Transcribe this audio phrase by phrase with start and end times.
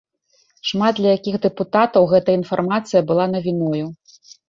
[0.69, 3.85] Шмат для якіх дэпутатаў гэтая інфармацыя была навіною.